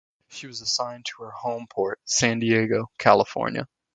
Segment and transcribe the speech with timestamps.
[0.29, 3.67] She was assigned to her home port, San Diego, California.